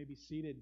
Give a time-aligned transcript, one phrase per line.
[0.00, 0.56] may be seated.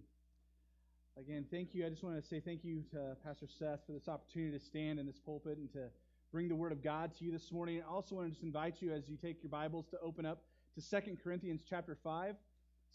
[1.16, 1.86] Again, thank you.
[1.86, 4.98] I just want to say thank you to Pastor Seth for this opportunity to stand
[4.98, 5.90] in this pulpit and to
[6.32, 7.80] bring the Word of God to you this morning.
[7.80, 10.42] I also want to just invite you as you take your Bibles to open up
[10.74, 12.34] to 2 Corinthians chapter 5.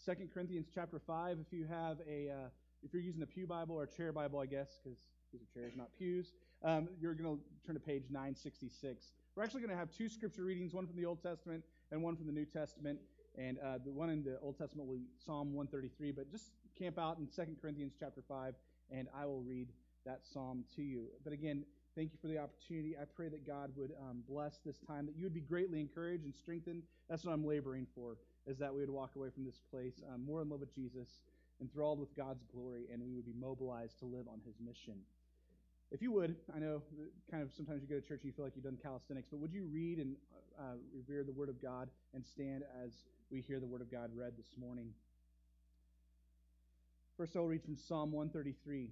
[0.04, 1.38] 2 Corinthians chapter 5.
[1.40, 2.48] If you have a, uh,
[2.82, 4.98] if you're using a pew Bible or chair Bible, I guess, because
[5.32, 9.12] these are chairs, not pews, um, you're going to turn to page 966.
[9.34, 12.16] We're actually going to have two scripture readings, one from the Old Testament and one
[12.16, 12.98] from the New Testament.
[13.36, 16.12] And uh, the one in the Old Testament will be Psalm 133.
[16.12, 18.54] But just camp out in 2 Corinthians chapter 5,
[18.90, 19.68] and I will read
[20.06, 21.06] that psalm to you.
[21.24, 21.64] But again,
[21.96, 22.96] thank you for the opportunity.
[23.00, 26.24] I pray that God would um, bless this time, that you would be greatly encouraged
[26.24, 26.82] and strengthened.
[27.08, 28.16] That's what I'm laboring for,
[28.46, 31.08] is that we would walk away from this place um, more in love with Jesus,
[31.60, 35.00] enthralled with God's glory, and we would be mobilized to live on his mission.
[35.90, 36.82] If you would, I know
[37.30, 39.38] kind of sometimes you go to church and you feel like you've done calisthenics, but
[39.38, 40.16] would you read and
[40.58, 42.90] uh, revere the Word of God and stand as
[43.30, 44.90] we hear the Word of God read this morning?
[47.16, 48.90] First, I'll read from Psalm 133.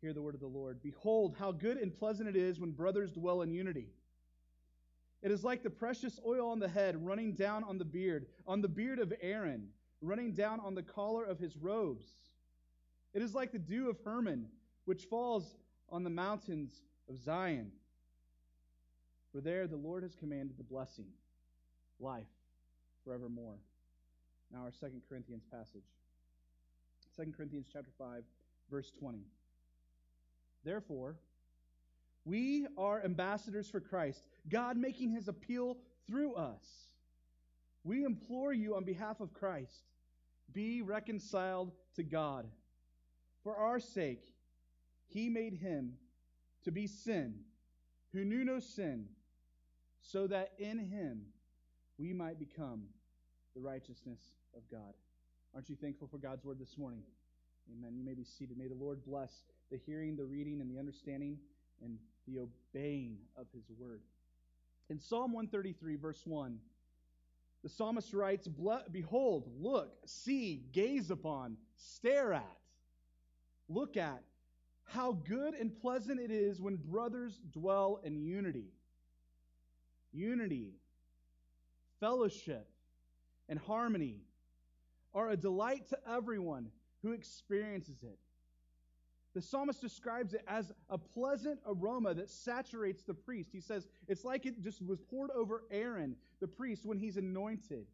[0.00, 0.82] Hear the word of the Lord.
[0.82, 3.88] Behold, how good and pleasant it is when brothers dwell in unity.
[5.22, 8.60] It is like the precious oil on the head running down on the beard, on
[8.60, 9.68] the beard of Aaron,
[10.02, 12.04] running down on the collar of his robes.
[13.14, 14.46] It is like the dew of Hermon,
[14.84, 15.56] which falls
[15.88, 17.72] on the mountains of Zion.
[19.32, 21.06] For there the Lord has commanded the blessing,
[22.00, 22.26] life
[23.04, 23.58] forevermore.
[24.52, 25.84] Now our Second Corinthians passage.
[27.16, 28.22] Second Corinthians chapter 5,
[28.70, 29.18] verse 20.
[30.64, 31.16] Therefore,
[32.24, 36.64] we are ambassadors for Christ, God making his appeal through us.
[37.84, 39.84] We implore you on behalf of Christ,
[40.52, 42.46] be reconciled to God.
[43.42, 44.24] For our sake,
[45.06, 45.94] he made him
[46.64, 47.40] to be sin,
[48.12, 49.06] who knew no sin,
[50.00, 51.26] so that in him
[51.98, 52.82] we might become
[53.54, 54.20] the righteousness
[54.56, 54.94] of God.
[55.54, 57.02] Aren't you thankful for God's word this morning?
[57.72, 57.96] Amen.
[57.96, 58.58] You may be seated.
[58.58, 59.30] May the Lord bless
[59.70, 61.38] the hearing, the reading, and the understanding
[61.82, 64.00] and the obeying of his word.
[64.90, 66.58] In Psalm 133, verse 1,
[67.62, 68.46] the psalmist writes,
[68.92, 72.58] Behold, look, see, gaze upon, stare at,
[73.68, 74.22] look at
[74.84, 78.66] how good and pleasant it is when brothers dwell in unity.
[80.12, 80.74] Unity,
[82.04, 82.68] fellowship,
[83.48, 84.20] and harmony
[85.14, 86.66] are a delight to everyone
[87.02, 88.18] who experiences it.
[89.34, 93.48] The psalmist describes it as a pleasant aroma that saturates the priest.
[93.54, 97.86] He says it's like it just was poured over Aaron, the priest, when he's anointed.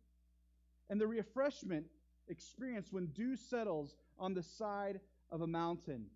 [0.89, 1.87] And the refreshment
[2.27, 4.99] experienced when dew settles on the side
[5.31, 6.07] of a mountain.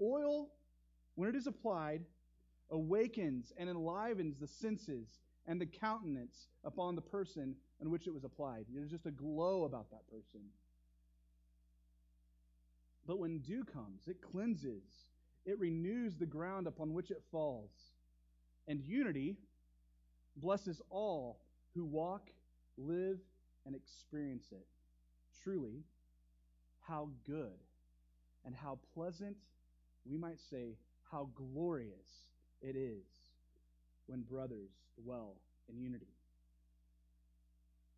[0.00, 0.48] Oil,
[1.14, 2.00] when it is applied,
[2.70, 5.08] awakens and enlivens the senses
[5.46, 8.64] and the countenance upon the person on which it was applied.
[8.72, 10.40] There's just a glow about that person.
[13.06, 14.82] But when dew comes, it cleanses,
[15.44, 17.70] it renews the ground upon which it falls.
[18.66, 19.36] And unity
[20.36, 21.38] blesses all
[21.74, 22.30] who walk,
[22.76, 23.18] live,
[23.64, 24.66] and experience it.
[25.42, 25.84] Truly,
[26.80, 27.58] how good
[28.44, 29.36] and how pleasant,
[30.04, 30.76] we might say,
[31.10, 32.28] how glorious
[32.60, 33.06] it is
[34.06, 34.70] when brothers
[35.02, 35.36] dwell
[35.68, 36.06] in unity.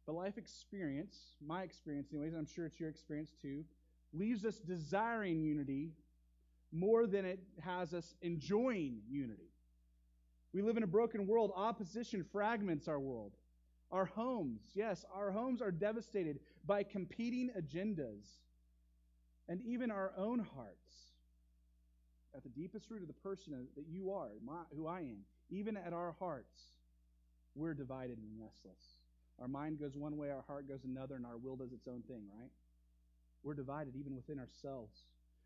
[0.07, 1.17] But life experience,
[1.47, 3.65] my experience, anyways, I'm sure it's your experience too,
[4.13, 5.91] leaves us desiring unity
[6.73, 9.51] more than it has us enjoying unity.
[10.55, 11.53] We live in a broken world.
[11.55, 13.33] Opposition fragments our world.
[13.91, 18.27] Our homes, yes, our homes are devastated by competing agendas.
[19.49, 20.91] And even our own hearts,
[22.37, 25.19] at the deepest root of the person that you are, my, who I am,
[25.51, 26.61] even at our hearts,
[27.59, 28.79] we're divided and restless.
[29.41, 32.03] Our mind goes one way, our heart goes another, and our will does its own
[32.03, 32.51] thing, right?
[33.43, 34.97] We're divided even within ourselves.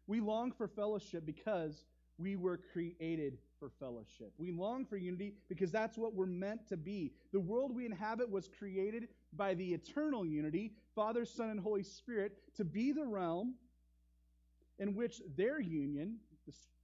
[0.06, 1.84] We long for fellowship because
[2.18, 4.32] we were created for fellowship.
[4.38, 7.12] We long for unity because that's what we're meant to be.
[7.32, 12.32] The world we inhabit was created by the eternal unity, Father, Son, and Holy Spirit,
[12.56, 13.54] to be the realm
[14.78, 16.16] in which their union,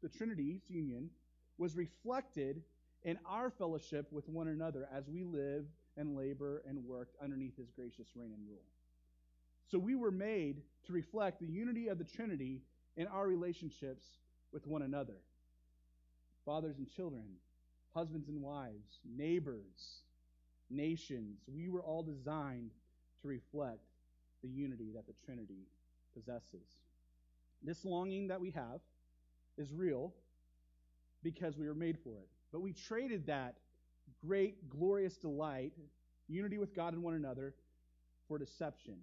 [0.02, 1.10] the, Trinity's union,
[1.58, 2.62] was reflected
[3.04, 5.64] in our fellowship with one another as we live
[5.96, 8.64] and labor and work underneath his gracious reign and rule.
[9.70, 12.62] So we were made to reflect the unity of the Trinity
[12.96, 14.04] in our relationships
[14.52, 15.16] with one another.
[16.44, 17.24] Fathers and children,
[17.94, 20.02] husbands and wives, neighbors,
[20.70, 22.70] nations, we were all designed
[23.22, 23.84] to reflect
[24.42, 25.66] the unity that the Trinity
[26.14, 26.66] possesses.
[27.62, 28.80] This longing that we have
[29.56, 30.14] is real
[31.22, 32.28] because we were made for it.
[32.52, 33.56] But we traded that
[34.24, 35.72] great, glorious delight,
[36.28, 37.54] unity with God and one another,
[38.26, 38.96] for deception.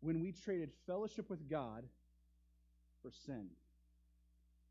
[0.00, 1.84] when we traded fellowship with God
[3.02, 3.46] for sin.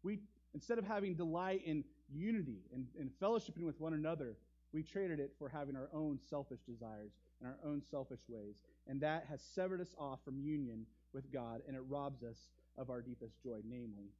[0.03, 0.19] We
[0.53, 4.37] instead of having delight in unity and, and fellowshipping with one another,
[4.73, 8.61] we traded it for having our own selfish desires and our own selfish ways.
[8.87, 12.89] And that has severed us off from union with God, and it robs us of
[12.89, 14.11] our deepest joy, namely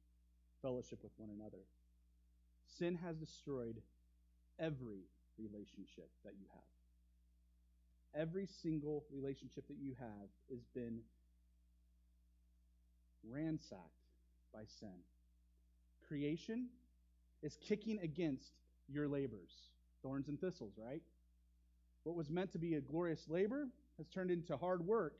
[0.62, 1.58] fellowship with one another.
[2.78, 3.80] Sin has destroyed
[4.58, 5.04] every
[5.38, 8.22] relationship that you have.
[8.22, 11.00] Every single relationship that you have has been
[13.28, 13.80] ransacked
[14.52, 15.04] by sin.
[16.08, 16.68] Creation
[17.42, 18.52] is kicking against
[18.88, 19.52] your labors,
[20.02, 21.02] thorns and thistles, right?
[22.04, 23.68] What was meant to be a glorious labor
[23.98, 25.14] has turned into hard work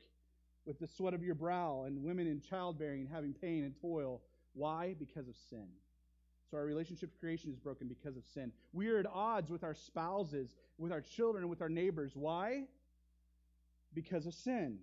[0.65, 4.21] with the sweat of your brow and women in childbearing having pain and toil.
[4.53, 4.95] Why?
[4.99, 5.67] Because of sin.
[6.51, 8.51] So our relationship to creation is broken because of sin.
[8.73, 12.11] We are at odds with our spouses, with our children, with our neighbors.
[12.13, 12.65] Why?
[13.93, 14.79] Because of sin.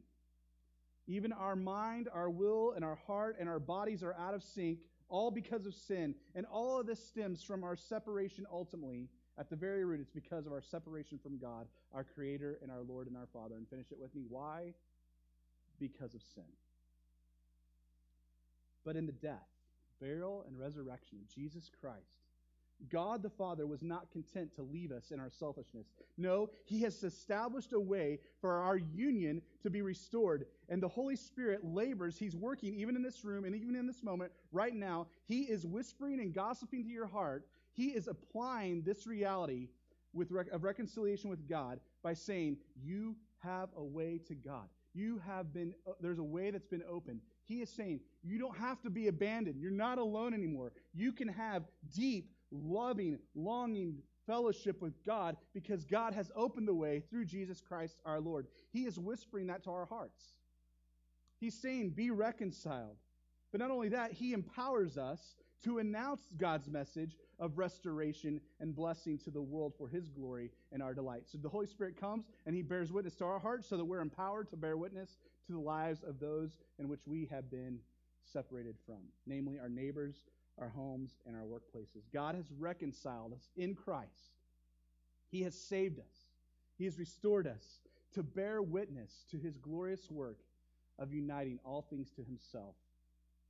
[1.07, 4.79] Even our mind, our will, and our heart and our bodies are out of sync,
[5.11, 6.15] all because of sin.
[6.35, 9.11] And all of this stems from our separation ultimately.
[9.39, 12.83] At the very root, it's because of our separation from God, our Creator and our
[12.83, 13.57] Lord and our Father.
[13.57, 14.23] And finish it with me.
[14.27, 14.73] Why?
[15.79, 16.45] Because of sin.
[18.87, 19.47] But in the death,
[20.01, 22.19] burial, and resurrection of Jesus Christ,
[22.91, 25.87] God the Father was not content to leave us in our selfishness.
[26.17, 30.47] No, He has established a way for our union to be restored.
[30.69, 32.19] And the Holy Spirit labors.
[32.19, 35.09] He's working even in this room and even in this moment right now.
[35.27, 37.47] He is whispering and gossiping to your heart.
[37.73, 39.69] He is applying this reality
[40.13, 44.69] with rec- of reconciliation with God by saying, You have a way to God.
[44.95, 47.21] You have been, uh, there's a way that's been opened.
[47.49, 49.61] He is saying, You don't have to be abandoned.
[49.61, 50.73] You're not alone anymore.
[50.95, 51.65] You can have
[51.95, 53.97] deep, loving, longing
[54.27, 58.47] fellowship with God because God has opened the way through Jesus Christ our Lord.
[58.71, 60.35] He is whispering that to our hearts.
[61.41, 62.99] He's saying, Be reconciled.
[63.51, 65.35] But not only that, He empowers us
[65.65, 70.83] to announce God's message of restoration and blessing to the world for His glory and
[70.83, 71.23] our delight.
[71.27, 74.01] So the Holy Spirit comes and He bears witness to our hearts so that we're
[74.01, 75.17] empowered to bear witness
[75.49, 77.79] to the lives of those in which we have been
[78.33, 80.15] separated from, namely our neighbors,
[80.59, 82.03] our homes, and our workplaces.
[82.13, 84.37] God has reconciled us in Christ.
[85.31, 86.15] He has saved us.
[86.77, 87.81] He has restored us
[88.15, 90.39] to bear witness to his glorious work
[90.99, 92.75] of uniting all things to himself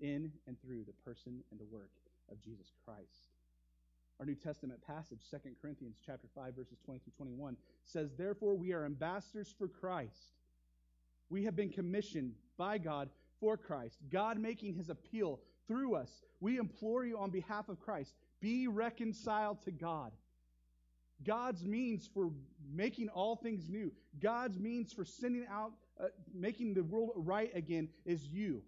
[0.00, 1.91] in and through the person and the work
[2.31, 3.33] of Jesus Christ.
[4.21, 8.73] Our New Testament passage, 2 Corinthians chapter 5 verses 20 through 21 says, "Therefore we
[8.73, 10.35] are ambassadors for Christ.
[11.31, 13.11] We have been commissioned by God
[13.41, 16.11] for Christ, God making his appeal through us.
[16.41, 20.13] We implore you on behalf of Christ, be reconciled to God.
[21.25, 22.31] God's means for
[22.73, 27.89] making all things new, God's means for sending out, uh, making the world right again
[28.05, 28.63] is you.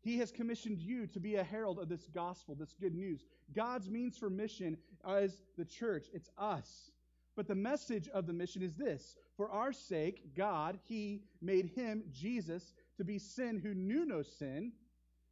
[0.00, 3.24] He has commissioned you to be a herald of this gospel, this good news.
[3.54, 4.76] God's means for mission
[5.08, 6.90] is the church, it's us.
[7.34, 12.04] But the message of the mission is this For our sake, God, He made Him,
[12.12, 14.72] Jesus, to be sin who knew no sin,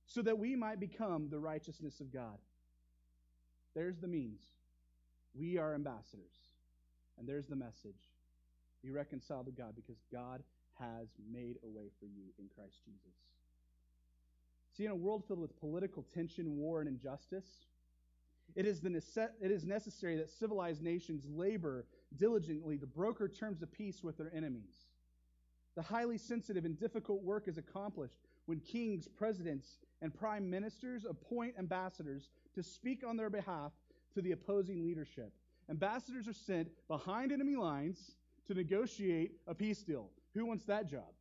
[0.06, 2.38] so that we might become the righteousness of God.
[3.74, 4.40] There's the means.
[5.34, 6.34] We are ambassadors.
[7.18, 8.10] And there's the message.
[8.82, 10.42] Be reconciled to God because God
[10.78, 13.14] has made a way for you in Christ Jesus.
[14.76, 17.66] See, in a world filled with political tension, war, and injustice,
[18.56, 23.62] it is, the nece- it is necessary that civilized nations labor diligently to broker terms
[23.62, 24.86] of peace with their enemies.
[25.76, 31.54] The highly sensitive and difficult work is accomplished when kings, presidents, and prime ministers appoint
[31.58, 33.72] ambassadors to speak on their behalf
[34.14, 35.32] to the opposing leadership.
[35.68, 38.16] Ambassadors are sent behind enemy lines
[38.48, 40.10] to negotiate a peace deal.
[40.34, 41.12] Who wants that job?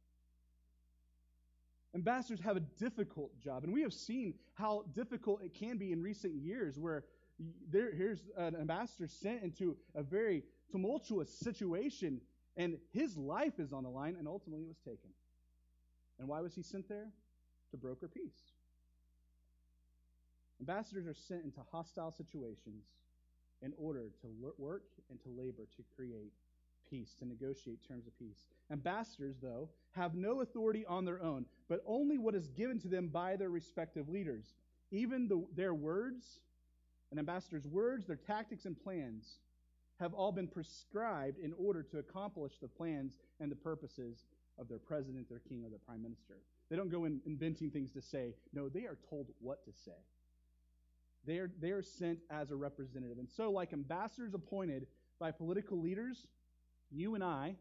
[1.96, 6.02] Ambassadors have a difficult job, and we have seen how difficult it can be in
[6.02, 7.04] recent years where
[7.72, 12.22] there, here's an ambassador sent into a very tumultuous situation,
[12.58, 15.10] and his life is on the line, and ultimately it was taken.
[16.20, 17.08] And why was he sent there?
[17.72, 18.54] To broker peace.
[20.60, 22.86] Ambassadors are sent into hostile situations
[23.62, 24.28] in order to
[24.58, 26.34] work and to labor to create
[26.90, 28.48] peace, to negotiate terms of peace.
[28.72, 33.08] Ambassadors, though, have no authority on their own, but only what is given to them
[33.08, 34.54] by their respective leaders.
[34.92, 36.40] Even the, their words,
[37.12, 39.40] an ambassador's words, their tactics, and plans
[40.00, 44.26] have all been prescribed in order to accomplish the plans and the purposes
[44.58, 46.36] of their president, their king, or their prime minister.
[46.70, 48.36] They don't go in inventing things to say.
[48.54, 49.98] No, they are told what to say.
[51.26, 53.18] They are, they are sent as a representative.
[53.18, 54.88] And so, like ambassadors appointed
[55.20, 56.28] by political leaders,
[56.92, 57.56] you and I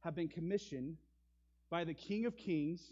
[0.00, 0.96] have been commissioned
[1.70, 2.82] by the King of Kings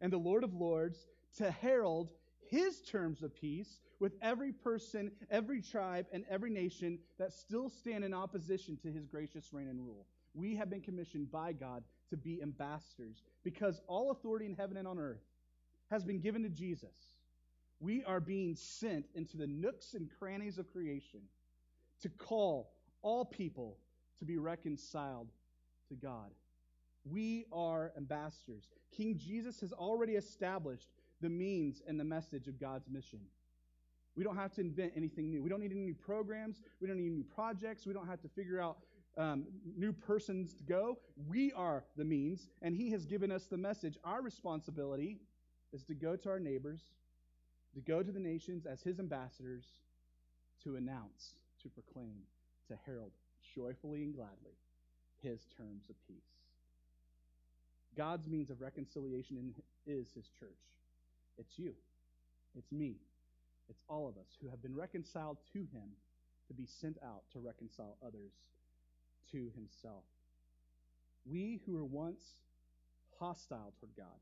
[0.00, 2.10] and the Lord of Lords to herald
[2.50, 8.04] his terms of peace with every person, every tribe, and every nation that still stand
[8.04, 10.06] in opposition to his gracious reign and rule.
[10.34, 14.88] We have been commissioned by God to be ambassadors because all authority in heaven and
[14.88, 15.22] on earth
[15.90, 17.14] has been given to Jesus.
[17.78, 21.20] We are being sent into the nooks and crannies of creation
[22.02, 23.76] to call all people
[24.18, 25.28] to be reconciled
[25.88, 26.30] to God.
[27.04, 28.68] We are ambassadors.
[28.94, 30.88] King Jesus has already established
[31.20, 33.20] the means and the message of God's mission.
[34.16, 35.42] We don't have to invent anything new.
[35.42, 36.62] We don't need any new programs.
[36.80, 37.86] We don't need new projects.
[37.86, 38.78] We don't have to figure out
[39.16, 39.44] um,
[39.76, 40.98] new persons to go.
[41.28, 43.98] We are the means, and He has given us the message.
[44.04, 45.18] Our responsibility
[45.72, 46.80] is to go to our neighbors,
[47.74, 49.64] to go to the nations as His ambassadors,
[50.64, 52.22] to announce, to proclaim,
[52.68, 53.12] to herald
[53.54, 54.56] joyfully and gladly
[55.22, 56.16] His terms of peace.
[57.96, 59.54] God's means of reconciliation
[59.86, 60.48] is His church.
[61.38, 61.74] It's you,
[62.56, 62.96] it's me,
[63.68, 65.90] it's all of us who have been reconciled to Him
[66.48, 68.32] to be sent out to reconcile others
[69.32, 70.04] to Himself.
[71.24, 72.22] We who were once
[73.18, 74.18] hostile toward God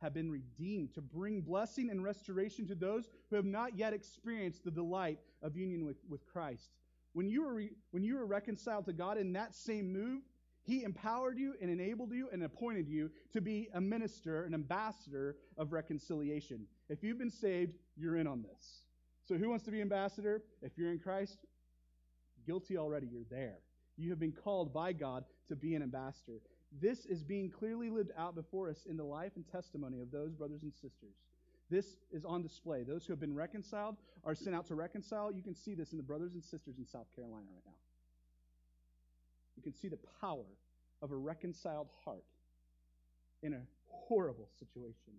[0.00, 4.64] have been redeemed to bring blessing and restoration to those who have not yet experienced
[4.64, 6.70] the delight of union with, with Christ.
[7.12, 10.22] When you, were re, when you were reconciled to God in that same move,
[10.62, 15.36] He empowered you and enabled you and appointed you to be a minister, an ambassador
[15.56, 16.66] of reconciliation.
[16.88, 18.82] If you've been saved, you're in on this.
[19.26, 20.42] So, who wants to be ambassador?
[20.62, 21.38] If you're in Christ,
[22.46, 23.58] guilty already, you're there.
[23.96, 26.40] You have been called by God to be an ambassador.
[26.80, 30.34] This is being clearly lived out before us in the life and testimony of those
[30.34, 31.16] brothers and sisters.
[31.70, 32.82] This is on display.
[32.82, 35.32] Those who have been reconciled are sent out to reconcile.
[35.32, 37.72] You can see this in the brothers and sisters in South Carolina right now.
[39.60, 40.46] You can see the power
[41.02, 42.24] of a reconciled heart
[43.42, 45.12] in a horrible situation.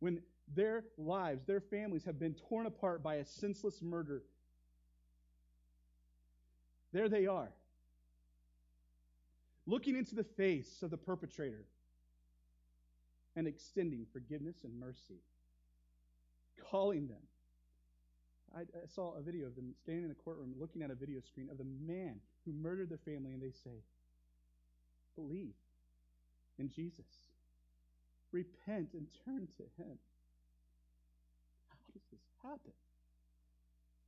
[0.00, 0.22] When
[0.54, 4.22] their lives, their families have been torn apart by a senseless murder,
[6.94, 7.52] there they are,
[9.66, 11.66] looking into the face of the perpetrator
[13.36, 15.20] and extending forgiveness and mercy
[16.70, 17.20] calling them.
[18.56, 21.20] I, I, saw a video of them standing in the courtroom looking at a video
[21.20, 23.82] screen of the man who murdered their family, and they say,
[25.16, 25.54] Believe
[26.58, 27.06] in Jesus.
[28.32, 29.98] Repent and turn to Him.
[31.68, 32.72] How does this happen?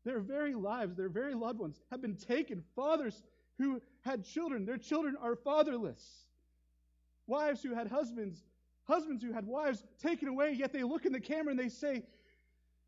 [0.05, 2.63] Their very lives, their very loved ones have been taken.
[2.75, 3.23] Fathers
[3.59, 6.03] who had children, their children are fatherless.
[7.27, 8.45] Wives who had husbands,
[8.85, 12.03] husbands who had wives taken away, yet they look in the camera and they say,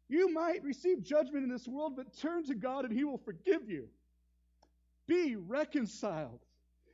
[0.09, 3.69] you might receive judgment in this world, but turn to God and He will forgive
[3.69, 3.89] you.
[5.07, 6.41] Be reconciled.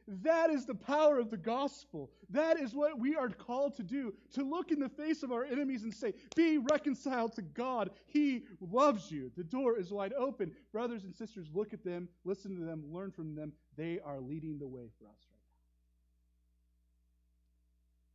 [0.09, 2.11] That is the power of the gospel.
[2.31, 5.45] That is what we are called to do to look in the face of our
[5.45, 7.90] enemies and say, Be reconciled to God.
[8.07, 9.31] He loves you.
[9.37, 10.52] The door is wide open.
[10.73, 13.52] Brothers and sisters, look at them, listen to them, learn from them.
[13.76, 15.62] They are leading the way for us right now.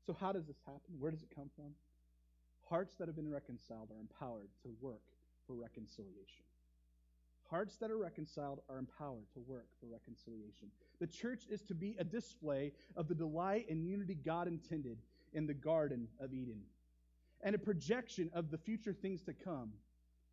[0.06, 1.00] So, how does this happen?
[1.00, 1.72] Where does it come from?
[2.70, 5.04] Hearts that have been reconciled are empowered to work
[5.46, 6.44] for reconciliation.
[7.50, 10.70] Hearts that are reconciled are empowered to work for reconciliation.
[11.00, 14.98] The church is to be a display of the delight and unity God intended
[15.34, 16.60] in the Garden of Eden,
[17.42, 19.72] and a projection of the future things to come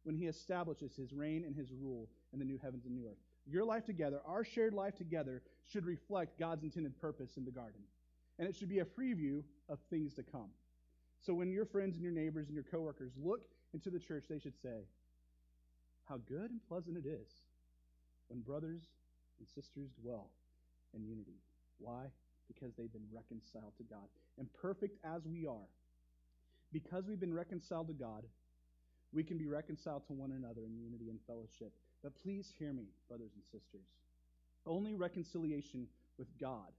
[0.03, 3.19] when He establishes His reign and His rule in the new heavens and new earth.
[3.47, 7.81] Your life together, our shared life together, should reflect God's intended purpose in the garden,
[8.39, 10.49] and it should be a preview of things to come.
[11.21, 13.43] So when your friends and your neighbors and your coworkers look
[13.73, 14.85] into the church, they should say,
[16.09, 17.29] How good and pleasant it is
[18.29, 18.83] when brothers
[19.39, 20.31] and sisters dwell
[20.95, 21.41] in unity.
[21.79, 22.07] Why?
[22.47, 24.07] Because they've been reconciled to God.
[24.39, 25.69] And perfect as we are,
[26.73, 28.25] because we've been reconciled to God,
[29.13, 31.73] we can be reconciled to one another in unity and fellowship.
[32.03, 33.87] But please hear me, brothers and sisters.
[34.67, 35.87] Only reconciliation
[36.19, 36.73] with God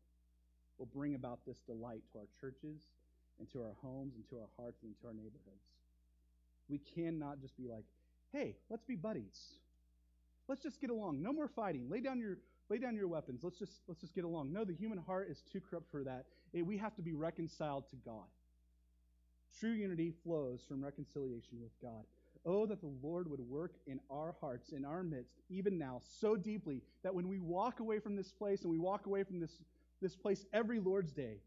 [0.78, 2.82] will bring about this delight to our churches
[3.40, 5.68] and to our homes, and to our hearts, and to our neighborhoods.
[6.70, 7.84] We cannot just be like,
[8.36, 9.40] hey, let's be buddies.
[10.48, 11.22] Let's just get along.
[11.22, 11.90] No more fighting.
[11.90, 12.38] Lay down your
[12.70, 13.42] lay down your weapons.
[13.44, 14.52] Let's just let's just get along.
[14.52, 16.26] No, the human heart is too corrupt for that.
[16.54, 18.26] We have to be reconciled to God.
[19.60, 22.04] True unity flows from reconciliation with God.
[22.46, 26.36] Oh, that the Lord would work in our hearts, in our midst, even now, so
[26.36, 29.64] deeply that when we walk away from this place and we walk away from this,
[30.02, 31.40] this place every Lord's Day,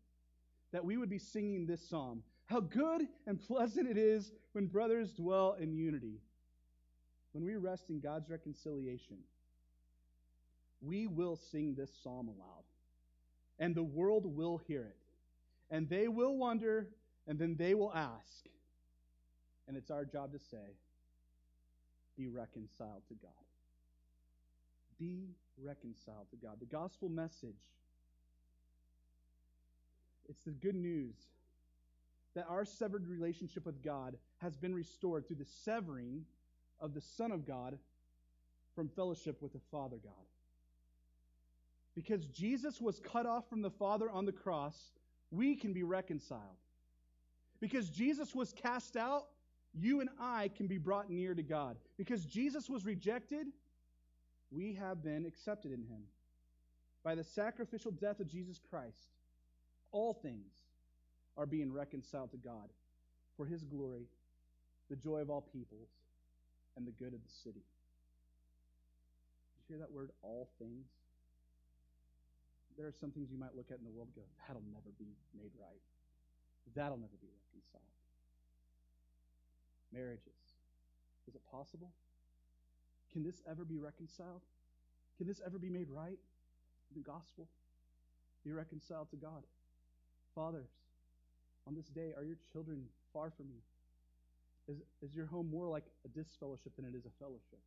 [0.72, 2.22] that we would be singing this psalm.
[2.46, 6.20] How good and pleasant it is when brothers dwell in unity.
[7.38, 9.18] When we rest in God's reconciliation,
[10.80, 12.64] we will sing this psalm aloud,
[13.60, 14.96] and the world will hear it.
[15.70, 16.88] and they will wonder,
[17.26, 18.46] and then they will ask.
[19.66, 20.76] And it's our job to say,
[22.16, 23.30] be reconciled to God.
[24.98, 25.28] Be
[25.62, 26.56] reconciled to God.
[26.58, 27.60] The gospel message,
[30.28, 31.14] it's the good news
[32.34, 36.24] that our severed relationship with God has been restored through the severing
[36.80, 37.78] of the Son of God
[38.74, 40.12] from fellowship with the Father God.
[41.94, 44.76] Because Jesus was cut off from the Father on the cross,
[45.30, 46.42] we can be reconciled.
[47.60, 49.26] Because Jesus was cast out,
[49.74, 51.76] you and I can be brought near to God.
[51.96, 53.48] Because Jesus was rejected,
[54.50, 56.02] we have been accepted in him.
[57.04, 59.08] By the sacrificial death of Jesus Christ,
[59.90, 60.52] all things
[61.36, 62.68] are being reconciled to God
[63.36, 64.06] for his glory,
[64.90, 65.90] the joy of all peoples,
[66.78, 67.66] and the good of the city.
[69.50, 70.86] Did you hear that word, all things?
[72.78, 74.94] There are some things you might look at in the world and go, that'll never
[74.94, 75.82] be made right.
[76.78, 77.82] That'll never be reconciled.
[79.90, 80.38] Marriages.
[81.26, 81.90] Is it possible?
[83.12, 84.46] Can this ever be reconciled?
[85.18, 86.18] Can this ever be made right?
[86.94, 87.48] The gospel.
[88.44, 89.42] Be reconciled to God.
[90.34, 90.70] Fathers,
[91.66, 93.60] on this day, are your children far from you?
[94.68, 97.60] Is, is your home more like a disfellowship than it is a fellowship?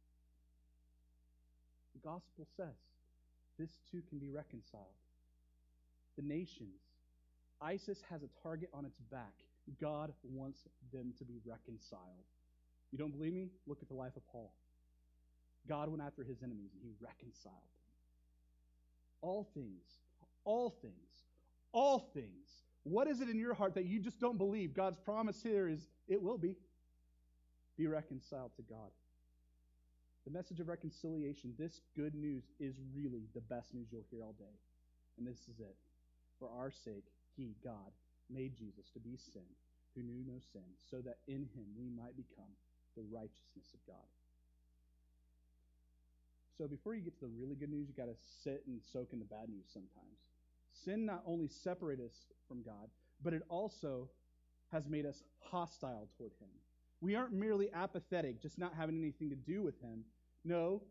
[1.93, 2.77] The gospel says
[3.57, 4.85] this too can be reconciled.
[6.17, 6.81] The nations,
[7.61, 9.33] ISIS has a target on its back.
[9.79, 10.59] God wants
[10.91, 12.25] them to be reconciled.
[12.91, 13.49] You don't believe me?
[13.67, 14.51] Look at the life of Paul.
[15.67, 17.93] God went after his enemies and he reconciled them.
[19.21, 19.83] All things,
[20.43, 20.93] all things,
[21.71, 22.49] all things.
[22.83, 24.73] What is it in your heart that you just don't believe?
[24.73, 26.55] God's promise here is it will be.
[27.81, 28.93] Be reconciled to God.
[30.25, 34.37] The message of reconciliation, this good news, is really the best news you'll hear all
[34.37, 34.53] day.
[35.17, 35.73] And this is it.
[36.37, 37.89] For our sake, He, God,
[38.29, 39.49] made Jesus to be sin
[39.95, 40.61] who knew no sin,
[40.91, 42.53] so that in Him we might become
[42.95, 44.09] the righteousness of God.
[46.59, 49.09] So before you get to the really good news, you got to sit and soak
[49.11, 50.21] in the bad news sometimes.
[50.85, 52.13] Sin not only separates us
[52.47, 54.07] from God, but it also
[54.71, 56.53] has made us hostile toward Him.
[57.01, 60.05] We aren't merely apathetic, just not having anything to do with Him.
[60.45, 60.83] No,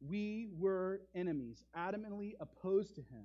[0.00, 3.24] we were enemies, adamantly opposed to Him.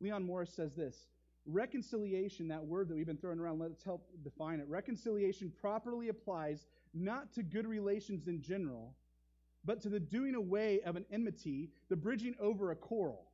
[0.00, 1.06] Leon Morris says this
[1.46, 4.68] Reconciliation, that word that we've been throwing around, let's help define it.
[4.68, 8.94] Reconciliation properly applies not to good relations in general,
[9.64, 13.26] but to the doing away of an enmity, the bridging over a quarrel.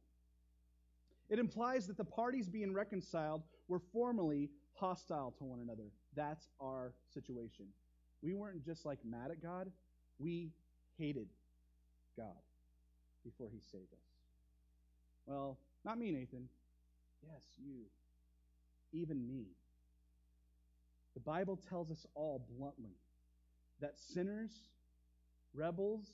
[1.28, 5.92] It implies that the parties being reconciled were formerly hostile to one another.
[6.16, 7.66] That's our situation.
[8.22, 9.70] We weren't just like mad at God,
[10.18, 10.50] we
[10.98, 11.28] hated
[12.16, 12.26] God
[13.24, 13.98] before He saved us.
[15.26, 16.48] Well, not me, Nathan.
[17.22, 17.84] Yes, you.
[18.92, 19.44] Even me.
[21.14, 22.96] The Bible tells us all bluntly
[23.80, 24.50] that sinners,
[25.54, 26.04] rebels,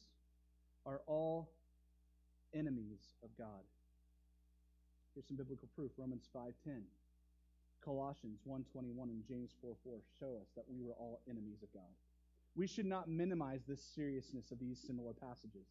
[0.85, 1.51] are all
[2.55, 3.65] enemies of God.
[5.15, 5.91] Here's some biblical proof.
[5.97, 6.83] Romans 5:10.
[7.87, 11.95] Colossians 1:21 and James 4:4 show us that we were all enemies of God.
[12.57, 15.69] We should not minimize the seriousness of these similar passages.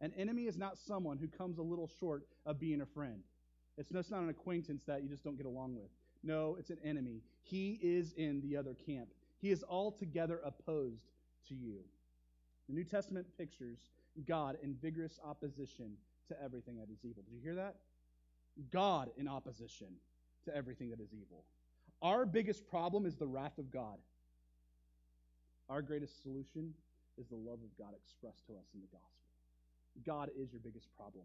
[0.00, 3.22] An enemy is not someone who comes a little short of being a friend.
[3.78, 5.90] It's not an acquaintance that you just don't get along with.
[6.22, 7.22] No, it's an enemy.
[7.40, 9.08] He is in the other camp.
[9.40, 11.12] He is altogether opposed
[11.48, 11.82] to you.
[12.68, 13.86] The New Testament pictures
[14.26, 15.96] God in vigorous opposition
[16.28, 17.22] to everything that is evil.
[17.22, 17.76] Did you hear that?
[18.70, 19.88] God in opposition
[20.44, 21.44] to everything that is evil.
[22.04, 23.96] Our biggest problem is the wrath of God.
[25.70, 26.74] Our greatest solution
[27.16, 29.08] is the love of God expressed to us in the gospel.
[30.04, 31.24] God is your biggest problem,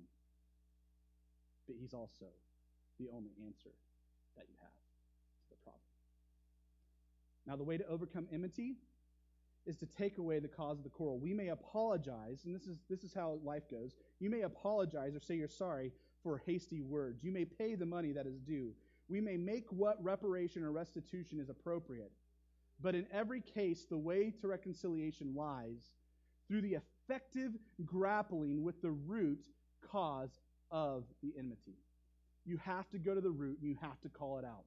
[1.68, 2.28] but He's also
[2.98, 3.72] the only answer
[4.38, 5.82] that you have to the problem.
[7.46, 8.76] Now, the way to overcome enmity
[9.66, 11.20] is to take away the cause of the quarrel.
[11.20, 13.96] We may apologize, and this is this is how life goes.
[14.20, 15.92] You may apologize or say you're sorry
[16.24, 17.22] for hasty words.
[17.22, 18.72] You may pay the money that is due.
[19.10, 22.12] We may make what reparation or restitution is appropriate.
[22.82, 25.92] But in every case, the way to reconciliation lies
[26.48, 27.52] through the effective
[27.86, 29.46] grappling with the root
[29.92, 30.40] cause
[30.72, 31.78] of the enmity.
[32.46, 34.66] You have to go to the root and you have to call it out.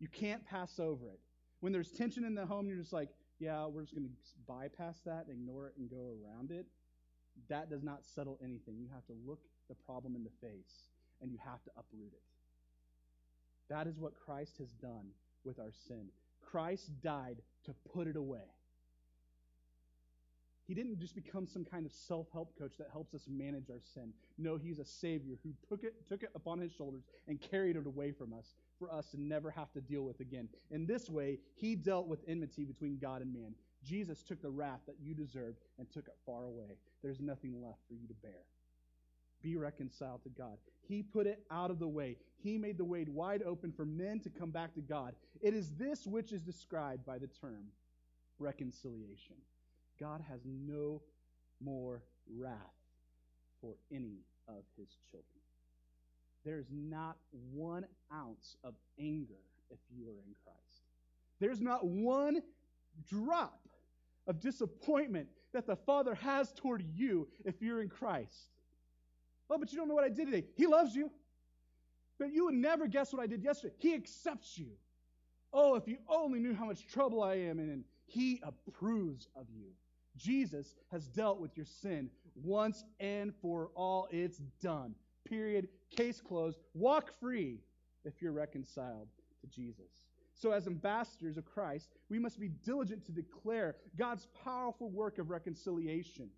[0.00, 1.20] You can't pass over it.
[1.60, 4.14] When there's tension in the home, you're just like, yeah, we're just going to
[4.46, 6.66] bypass that, ignore it, and go around it.
[7.48, 8.76] That does not settle anything.
[8.78, 10.88] You have to look the problem in the face
[11.20, 12.33] and you have to uproot it.
[13.68, 15.08] That is what Christ has done
[15.44, 16.06] with our sin.
[16.40, 18.46] Christ died to put it away.
[20.66, 24.12] He didn't just become some kind of self-help coach that helps us manage our sin.
[24.38, 27.86] No, he's a savior who took it took it upon his shoulders and carried it
[27.86, 30.48] away from us for us to never have to deal with again.
[30.70, 33.54] In this way, he dealt with enmity between God and man.
[33.84, 36.78] Jesus took the wrath that you deserved and took it far away.
[37.02, 38.46] There's nothing left for you to bear.
[39.42, 40.56] Be reconciled to God.
[40.88, 42.16] He put it out of the way.
[42.42, 45.14] He made the way wide open for men to come back to God.
[45.40, 47.64] It is this which is described by the term
[48.38, 49.36] reconciliation.
[49.98, 51.00] God has no
[51.60, 52.02] more
[52.36, 52.58] wrath
[53.60, 54.18] for any
[54.48, 55.40] of his children.
[56.44, 57.16] There's not
[57.52, 60.82] one ounce of anger if you are in Christ.
[61.40, 62.42] There's not one
[63.08, 63.60] drop
[64.26, 68.50] of disappointment that the Father has toward you if you're in Christ.
[69.50, 70.44] Oh, but you don't know what I did today.
[70.56, 71.10] He loves you.
[72.18, 73.74] But you would never guess what I did yesterday.
[73.78, 74.68] He accepts you.
[75.52, 79.70] Oh, if you only knew how much trouble I am in, He approves of you.
[80.16, 84.08] Jesus has dealt with your sin once and for all.
[84.10, 84.94] It's done.
[85.28, 85.68] Period.
[85.90, 86.58] Case closed.
[86.74, 87.58] Walk free
[88.04, 89.08] if you're reconciled
[89.40, 90.06] to Jesus.
[90.34, 95.30] So, as ambassadors of Christ, we must be diligent to declare God's powerful work of
[95.30, 96.28] reconciliation.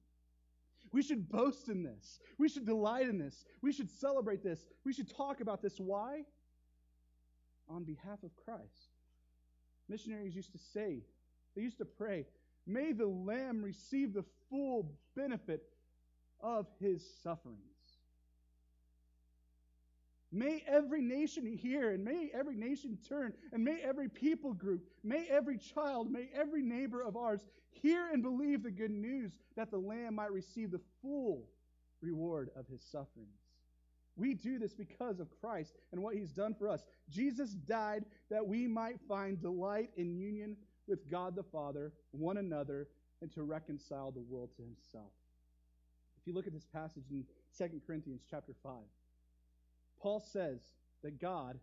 [0.92, 2.20] We should boast in this.
[2.38, 3.44] We should delight in this.
[3.62, 4.64] We should celebrate this.
[4.85, 5.79] We should talk about this.
[5.79, 6.22] Why?
[7.68, 8.90] On behalf of Christ.
[9.88, 11.03] Missionaries used to say,
[11.55, 12.27] they used to pray,
[12.66, 15.62] May the Lamb receive the full benefit
[16.40, 17.75] of his sufferings.
[20.32, 25.26] May every nation hear, and may every nation turn, and may every people group, may
[25.30, 29.78] every child, may every neighbor of ours hear and believe the good news that the
[29.78, 31.46] Lamb might receive the full
[32.02, 33.38] reward of his sufferings.
[34.16, 36.84] We do this because of Christ and what he's done for us.
[37.08, 40.56] Jesus died that we might find delight in union
[40.88, 42.88] with God the Father, one another,
[43.20, 45.12] and to reconcile the world to himself.
[46.18, 47.24] If you look at this passage in
[47.56, 48.72] 2 Corinthians chapter 5,
[50.00, 50.61] Paul says
[51.02, 51.59] that God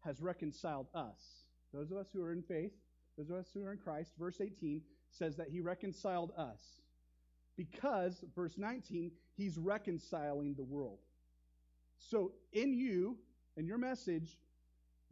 [0.00, 1.20] has reconciled us,
[1.72, 2.72] those of us who are in faith,
[3.16, 4.12] those of us who are in Christ.
[4.18, 6.60] Verse 18 says that he reconciled us
[7.56, 10.98] because, verse 19, he's reconciling the world.
[11.98, 13.18] So in you,
[13.56, 14.38] in your message,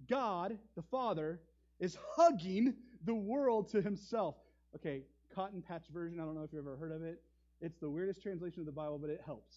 [0.08, 1.40] God, the Father,
[1.78, 4.36] is hugging the world to himself.
[4.74, 5.02] Okay,
[5.34, 7.20] cotton patch version, I don't know if you've ever heard of it.
[7.60, 9.56] It's the weirdest translation of the Bible, but it helps.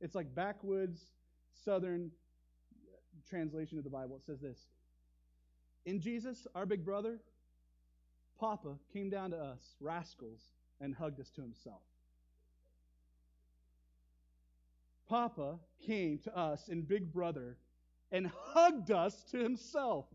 [0.00, 1.00] It's like backwoods
[1.64, 2.10] southern
[3.28, 4.16] translation of the Bible.
[4.16, 4.58] It says this
[5.84, 7.18] In Jesus, our big brother,
[8.38, 10.40] Papa came down to us, rascals,
[10.80, 11.82] and hugged us to himself.
[15.08, 17.56] Papa came to us in Big Brother
[18.10, 20.06] and hugged us to himself.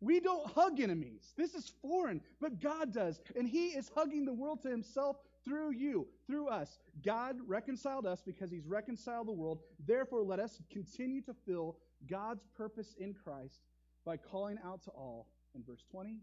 [0.00, 1.34] We don't hug enemies.
[1.36, 3.20] This is foreign, but God does.
[3.36, 6.78] And He is hugging the world to Himself through you, through us.
[7.04, 9.60] God reconciled us because He's reconciled the world.
[9.86, 11.76] Therefore, let us continue to fill
[12.08, 13.60] God's purpose in Christ
[14.04, 16.18] by calling out to all, in verse 20,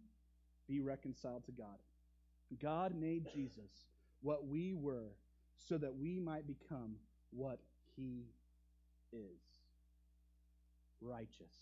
[0.68, 1.78] be reconciled to God.
[2.62, 3.72] God made Jesus
[4.22, 5.12] what we were
[5.68, 6.96] so that we might become
[7.32, 7.60] what
[7.96, 8.26] He
[9.12, 9.40] is
[11.02, 11.54] righteous.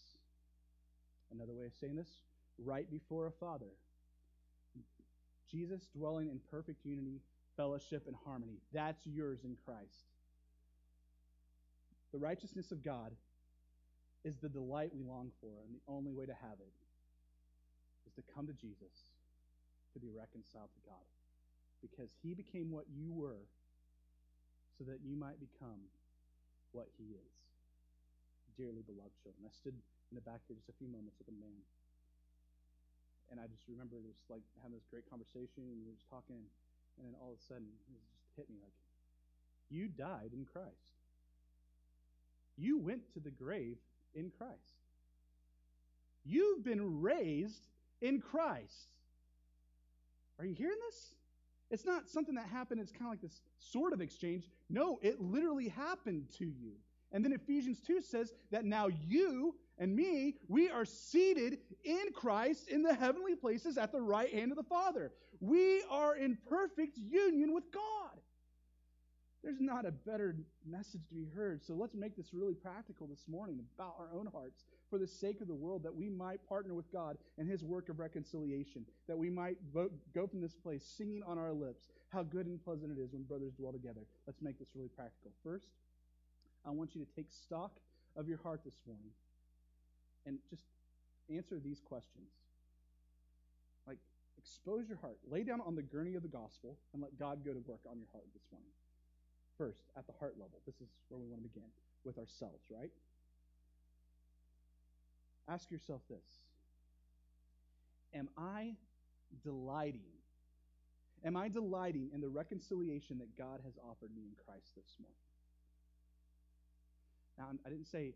[1.32, 2.08] Another way of saying this,
[2.58, 3.72] right before a father.
[5.52, 7.22] Jesus dwelling in perfect unity,
[7.58, 8.60] fellowship, and harmony.
[8.74, 10.06] That's yours in Christ.
[12.12, 13.12] The righteousness of God
[14.26, 16.74] is the delight we long for, and the only way to have it
[18.10, 19.14] is to come to Jesus
[19.94, 21.06] to be reconciled to God.
[21.80, 23.46] Because he became what you were
[24.76, 25.78] so that you might become
[26.74, 27.34] what he is.
[28.58, 29.46] Dearly beloved children.
[29.46, 29.78] I stood
[30.10, 31.62] in the back here just a few moments with a man.
[33.30, 36.42] And I just remember just like having this great conversation and we were just talking,
[36.98, 38.74] and then all of a sudden it just hit me like,
[39.70, 40.90] You died in Christ.
[42.58, 43.78] You went to the grave
[44.16, 44.80] in Christ.
[46.24, 47.68] You've been raised
[48.02, 48.90] in Christ.
[50.40, 51.16] Are you hearing this?
[51.72, 54.50] It's not something that happened, it's kind of like this sort of exchange.
[54.70, 56.74] No, it literally happened to you.
[57.12, 62.70] And then Ephesians 2 says that now you and me, we are seated in Christ
[62.70, 65.12] in the heavenly places at the right hand of the Father.
[65.40, 68.20] We are in perfect union with God.
[69.46, 70.36] There's not a better
[70.68, 71.64] message to be heard.
[71.64, 75.40] So let's make this really practical this morning about our own hearts for the sake
[75.40, 79.16] of the world, that we might partner with God in His work of reconciliation, that
[79.16, 83.00] we might go from this place singing on our lips how good and pleasant it
[83.00, 84.02] is when brothers dwell together.
[84.26, 85.32] Let's make this really practical.
[85.44, 85.68] First,
[86.66, 87.74] I want you to take stock
[88.18, 89.12] of your heart this morning
[90.26, 90.64] and just
[91.30, 92.30] answer these questions.
[93.86, 94.00] Like,
[94.40, 95.18] Expose your heart.
[95.30, 97.98] Lay down on the gurney of the gospel and let God go to work on
[97.98, 98.70] your heart this morning.
[99.58, 101.70] First, at the heart level, this is where we want to begin
[102.04, 102.92] with ourselves, right?
[105.48, 106.26] Ask yourself this
[108.14, 108.74] Am I
[109.44, 110.02] delighting?
[111.24, 115.16] Am I delighting in the reconciliation that God has offered me in Christ this morning?
[117.38, 118.14] Now, I didn't say,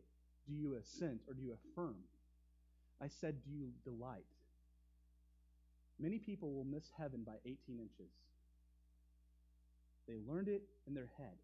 [0.48, 1.96] do you assent or do you affirm?
[3.02, 4.26] I said, do you delight?
[6.00, 8.12] Many people will miss heaven by 18 inches.
[10.10, 11.38] They learned it in their head,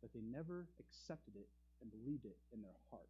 [0.00, 1.46] but they never accepted it
[1.82, 3.08] and believed it in their heart.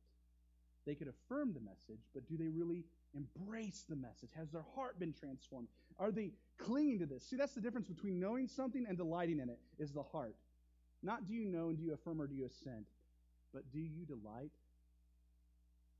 [0.86, 2.84] They could affirm the message, but do they really
[3.14, 4.30] embrace the message?
[4.36, 5.68] Has their heart been transformed?
[6.00, 7.22] Are they clinging to this?
[7.28, 10.34] See, that's the difference between knowing something and delighting in it, is the heart.
[11.02, 12.86] Not do you know and do you affirm or do you assent,
[13.54, 14.50] but do you delight?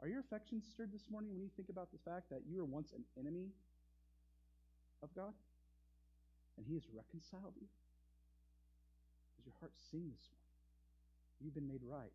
[0.02, 2.64] Are your affections stirred this morning when you think about the fact that you were
[2.64, 3.50] once an enemy
[5.02, 5.34] of God
[6.56, 7.66] and He has reconciled you?
[9.40, 10.52] Does your heart sing this morning?
[11.40, 12.12] You've been made right.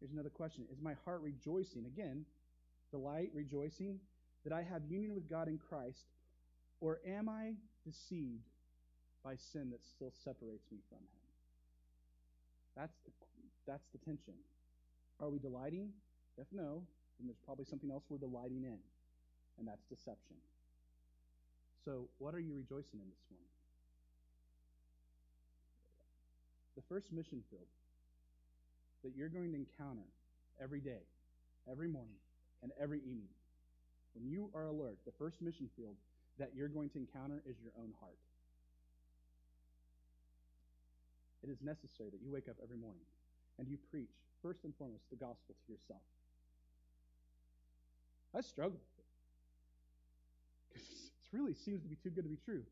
[0.00, 1.84] Here's another question Is my heart rejoicing?
[1.84, 2.24] Again,
[2.90, 4.00] delight, rejoicing,
[4.44, 6.08] that I have union with God in Christ,
[6.80, 7.52] or am I
[7.84, 8.48] deceived
[9.22, 11.20] by sin that still separates me from Him?
[12.74, 13.12] That's the,
[13.66, 14.34] that's the tension.
[15.20, 15.90] Are we delighting?
[16.38, 16.82] If no,
[17.18, 18.78] then there's probably something else we're delighting in,
[19.58, 20.36] and that's deception.
[21.84, 23.51] So, what are you rejoicing in this morning?
[26.76, 27.66] The first mission field
[29.04, 30.06] that you're going to encounter
[30.62, 31.02] every day,
[31.70, 32.16] every morning,
[32.62, 33.34] and every evening.
[34.14, 35.96] When you are alert, the first mission field
[36.38, 38.18] that you're going to encounter is your own heart.
[41.42, 43.02] It is necessary that you wake up every morning
[43.58, 46.00] and you preach, first and foremost, the gospel to yourself.
[48.34, 49.04] I struggle with it.
[50.72, 52.62] Because it really seems to be too good to be true.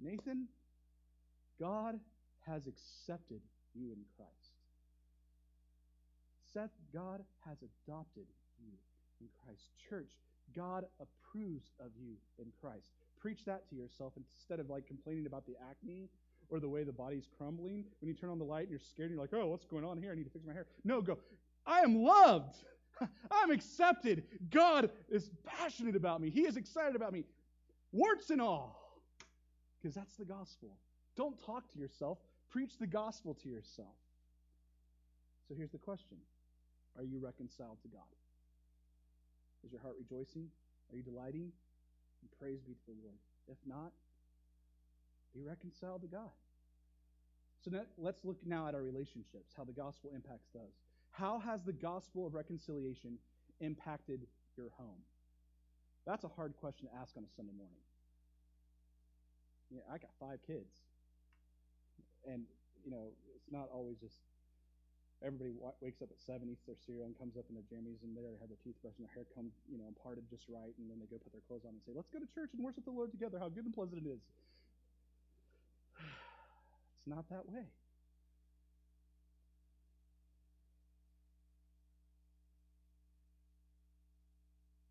[0.00, 0.46] Nathan,
[1.60, 1.98] God
[2.46, 3.40] has accepted
[3.74, 4.32] you in Christ.
[6.52, 8.26] Seth, God has adopted
[8.60, 8.72] you
[9.20, 9.62] in Christ.
[9.88, 10.10] Church,
[10.56, 12.86] God approves of you in Christ.
[13.20, 16.08] Preach that to yourself instead of like complaining about the acne
[16.48, 17.84] or the way the body's crumbling.
[18.00, 19.84] When you turn on the light and you're scared and you're like, oh, what's going
[19.84, 20.12] on here?
[20.12, 20.66] I need to fix my hair.
[20.84, 21.18] No, go,
[21.66, 22.56] I am loved.
[23.30, 24.24] I'm accepted.
[24.50, 26.30] God is passionate about me.
[26.30, 27.24] He is excited about me.
[27.92, 29.02] Warts and all.
[29.80, 30.76] Because that's the gospel.
[31.18, 32.18] Don't talk to yourself.
[32.48, 33.98] Preach the gospel to yourself.
[35.48, 36.16] So here's the question
[36.96, 38.14] Are you reconciled to God?
[39.66, 40.48] Is your heart rejoicing?
[40.90, 41.50] Are you delighting?
[42.22, 43.18] And praise be to the Lord.
[43.48, 43.92] If not,
[45.34, 46.30] be reconciled to God.
[47.64, 50.78] So now, let's look now at our relationships, how the gospel impacts those.
[51.10, 53.18] How has the gospel of reconciliation
[53.60, 54.20] impacted
[54.56, 55.02] your home?
[56.06, 57.82] That's a hard question to ask on a Sunday morning.
[59.70, 60.87] Yeah, I got five kids
[62.26, 62.46] and
[62.84, 64.16] you know, it's not always just
[65.22, 65.50] everybody
[65.82, 68.22] wakes up at seven, eats their cereal, and comes up in their jammies, and they
[68.22, 70.98] already have their toothbrush and their hair combed, you know, parted just right, and then
[71.02, 72.94] they go put their clothes on and say, "Let's go to church and worship the
[72.94, 73.38] Lord together.
[73.38, 74.22] How good and pleasant it is."
[76.98, 77.64] It's not that way.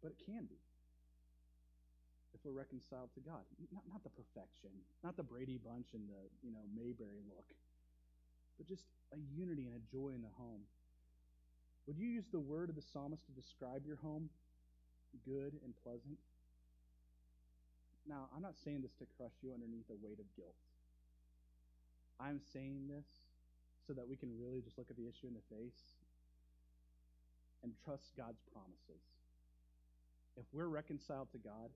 [0.02, 0.56] But it can be
[2.48, 3.44] we're reconciled to God.
[3.76, 4.72] Not, not the perfection,
[5.04, 7.44] not the Brady Bunch and the you know Mayberry look,
[8.56, 10.64] but just a unity and a joy in the home.
[11.88, 14.30] Would you use the word of the psalmist to describe your home?
[15.28, 16.20] Good and pleasant.
[18.08, 20.56] Now, I'm not saying this to crush you underneath a weight of guilt.
[22.20, 23.08] I'm saying this
[23.88, 25.96] so that we can really just look at the issue in the face
[27.64, 29.04] and trust God's promises.
[30.36, 31.72] If we're reconciled to God,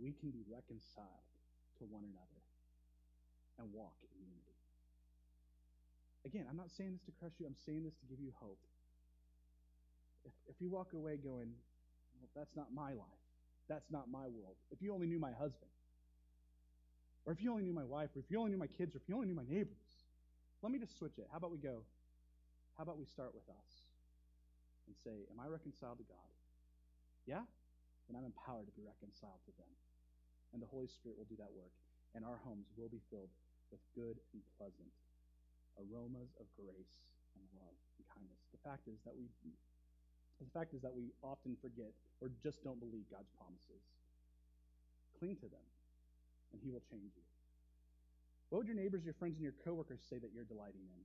[0.00, 1.26] we can be reconciled
[1.78, 2.42] to one another
[3.58, 4.58] and walk in unity.
[6.26, 8.62] Again, I'm not saying this to crush you, I'm saying this to give you hope.
[10.24, 11.50] If, if you walk away going,
[12.18, 13.22] well, that's not my life,
[13.68, 15.70] that's not my world, if you only knew my husband,
[17.26, 18.98] or if you only knew my wife, or if you only knew my kids, or
[18.98, 19.84] if you only knew my neighbors,
[20.62, 21.28] let me just switch it.
[21.30, 21.84] How about we go?
[22.76, 23.70] How about we start with us
[24.86, 26.30] and say, Am I reconciled to God?
[27.26, 27.44] Yeah?
[28.08, 29.68] Then I'm empowered to be reconciled to them
[30.52, 31.72] and the Holy Spirit will do that work,
[32.14, 33.32] and our homes will be filled
[33.70, 34.88] with good and pleasant
[35.76, 37.04] aromas of grace
[37.36, 38.40] and love and kindness.
[38.50, 39.28] The fact is that we
[40.38, 41.90] the fact is that we often forget
[42.22, 43.82] or just don't believe God's promises.
[45.18, 45.66] Cling to them,
[46.54, 47.26] and He will change you.
[48.50, 51.02] What would your neighbors, your friends, and your coworkers say that you're delighting in?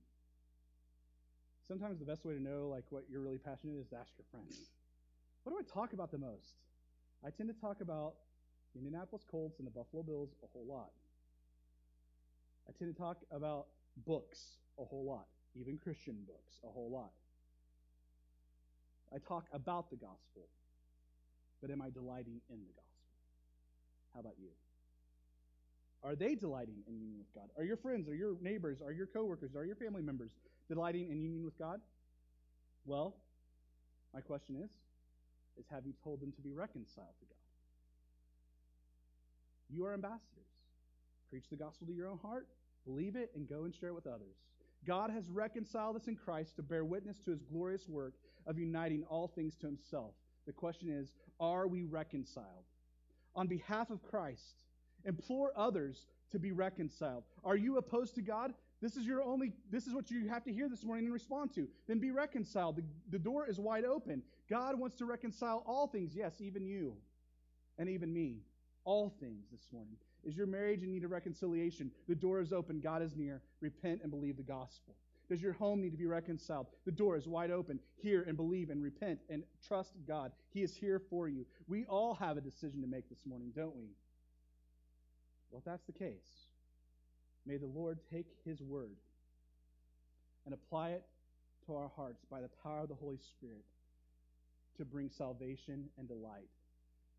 [1.66, 4.26] Sometimes the best way to know like what you're really passionate is to ask your
[4.30, 4.70] friends.
[5.42, 6.54] What do I talk about the most?
[7.24, 8.14] I tend to talk about
[8.74, 10.90] Indianapolis Colts and the Buffalo Bills a whole lot.
[12.68, 13.66] I tend to talk about
[14.06, 14.38] books
[14.78, 17.12] a whole lot, even Christian books a whole lot.
[19.14, 20.48] I talk about the gospel,
[21.60, 22.84] but am I delighting in the gospel?
[24.14, 24.48] How about you?
[26.02, 27.48] Are they delighting in union with God?
[27.56, 30.32] Are your friends, are your neighbors, are your coworkers, are your family members
[30.68, 31.80] delighting in union with God?
[32.84, 33.16] Well,
[34.12, 34.70] my question is,
[35.56, 37.33] is have you told them to be reconciled to God?
[39.68, 40.46] You are ambassadors.
[41.30, 42.46] Preach the gospel to your own heart,
[42.84, 44.36] believe it, and go and share it with others.
[44.86, 48.14] God has reconciled us in Christ to bear witness to his glorious work
[48.46, 50.14] of uniting all things to himself.
[50.46, 52.64] The question is, are we reconciled?
[53.34, 54.56] On behalf of Christ,
[55.04, 57.24] implore others to be reconciled.
[57.44, 58.52] Are you opposed to God?
[58.80, 61.54] This is your only this is what you have to hear this morning and respond
[61.54, 61.66] to.
[61.88, 62.76] Then be reconciled.
[62.76, 64.22] The, the door is wide open.
[64.50, 66.14] God wants to reconcile all things.
[66.14, 66.94] Yes, even you
[67.78, 68.42] and even me.
[68.84, 69.96] All things this morning.
[70.24, 71.90] Is your marriage in need of reconciliation?
[72.08, 72.80] The door is open.
[72.80, 73.42] God is near.
[73.60, 74.94] Repent and believe the gospel.
[75.28, 76.66] Does your home need to be reconciled?
[76.84, 77.80] The door is wide open.
[77.96, 80.32] Hear and believe and repent and trust God.
[80.52, 81.46] He is here for you.
[81.66, 83.88] We all have a decision to make this morning, don't we?
[85.50, 86.48] Well, if that's the case,
[87.46, 88.96] may the Lord take His word
[90.44, 91.04] and apply it
[91.66, 93.64] to our hearts by the power of the Holy Spirit
[94.76, 96.50] to bring salvation and delight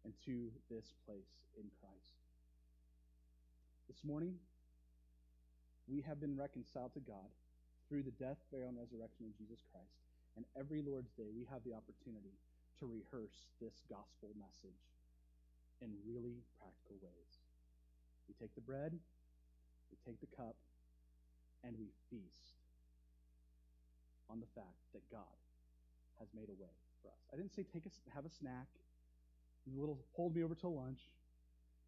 [0.05, 2.15] into this place in Christ.
[3.89, 4.37] This morning,
[5.89, 7.29] we have been reconciled to God
[7.89, 9.97] through the death, burial, and resurrection of Jesus Christ.
[10.37, 12.37] And every Lord's Day, we have the opportunity
[12.81, 14.81] to rehearse this gospel message
[15.81, 17.31] in really practical ways.
[18.27, 18.93] We take the bread,
[19.89, 20.57] we take the cup,
[21.63, 22.57] and we feast
[24.29, 25.37] on the fact that God
[26.19, 27.21] has made a way for us.
[27.31, 28.67] I didn't say take a, have a snack,
[29.67, 30.99] a little hold me over till lunch.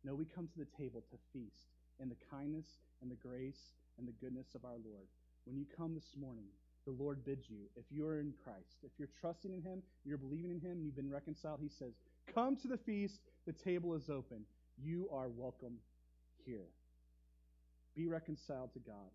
[0.03, 1.67] No, we come to the table to feast
[1.99, 2.65] in the kindness
[3.01, 5.07] and the grace and the goodness of our Lord.
[5.45, 6.45] When you come this morning,
[6.85, 10.51] the Lord bids you, if you're in Christ, if you're trusting in Him, you're believing
[10.51, 11.93] in Him, you've been reconciled, He says,
[12.33, 14.45] Come to the feast, the table is open.
[14.81, 15.75] You are welcome
[16.45, 16.67] here.
[17.95, 19.11] Be reconciled to God,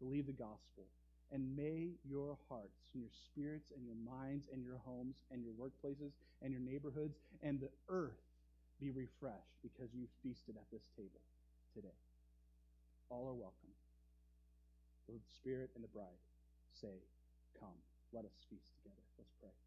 [0.00, 0.84] believe the gospel,
[1.32, 5.52] and may your hearts and your spirits and your minds and your homes and your
[5.54, 8.20] workplaces and your neighborhoods and the earth
[8.80, 11.20] be refreshed because you feasted at this table
[11.74, 11.96] today.
[13.10, 13.72] All are welcome.
[15.08, 16.20] The Spirit and the bride
[16.72, 17.02] say,
[17.60, 17.78] Come,
[18.12, 19.02] let us feast together.
[19.18, 19.63] Let's pray.